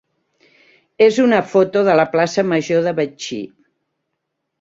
és 1.07 1.19
una 1.23 1.41
foto 1.51 1.83
de 1.87 1.97
la 1.99 2.05
plaça 2.15 2.45
major 2.53 2.81
de 2.87 2.95
Betxí. 3.01 3.39